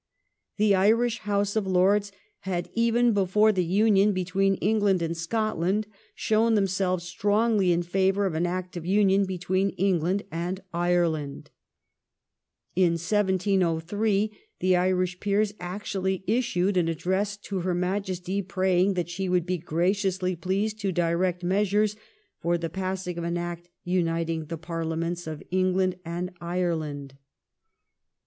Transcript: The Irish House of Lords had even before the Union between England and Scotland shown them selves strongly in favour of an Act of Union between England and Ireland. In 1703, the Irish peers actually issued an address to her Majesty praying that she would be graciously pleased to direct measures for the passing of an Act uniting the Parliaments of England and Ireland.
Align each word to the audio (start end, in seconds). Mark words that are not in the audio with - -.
The 0.57 0.73
Irish 0.73 1.19
House 1.19 1.55
of 1.55 1.67
Lords 1.67 2.11
had 2.39 2.71
even 2.73 3.13
before 3.13 3.51
the 3.51 3.63
Union 3.63 4.13
between 4.13 4.55
England 4.55 4.99
and 5.03 5.15
Scotland 5.15 5.85
shown 6.15 6.55
them 6.55 6.65
selves 6.65 7.03
strongly 7.03 7.71
in 7.71 7.83
favour 7.83 8.25
of 8.25 8.33
an 8.33 8.47
Act 8.47 8.75
of 8.75 8.83
Union 8.83 9.25
between 9.25 9.69
England 9.77 10.23
and 10.31 10.63
Ireland. 10.73 11.51
In 12.75 12.93
1703, 12.93 14.35
the 14.59 14.75
Irish 14.75 15.19
peers 15.19 15.53
actually 15.59 16.23
issued 16.25 16.77
an 16.77 16.87
address 16.87 17.37
to 17.37 17.59
her 17.59 17.75
Majesty 17.75 18.41
praying 18.41 18.95
that 18.95 19.07
she 19.07 19.29
would 19.29 19.45
be 19.45 19.59
graciously 19.59 20.35
pleased 20.35 20.79
to 20.79 20.91
direct 20.91 21.43
measures 21.43 21.95
for 22.39 22.57
the 22.57 22.71
passing 22.71 23.19
of 23.19 23.23
an 23.23 23.37
Act 23.37 23.69
uniting 23.83 24.45
the 24.45 24.57
Parliaments 24.57 25.27
of 25.27 25.43
England 25.51 25.97
and 26.03 26.31
Ireland. 26.41 27.13